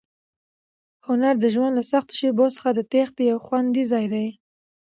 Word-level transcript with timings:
هنر 1.07 1.35
د 1.39 1.45
ژوند 1.53 1.73
له 1.79 1.83
سختو 1.91 2.17
شېبو 2.19 2.45
څخه 2.55 2.69
د 2.73 2.79
تېښتې 2.91 3.23
یو 3.31 3.39
خوندي 3.45 3.83
ځای 3.91 4.05
دی. 4.13 4.27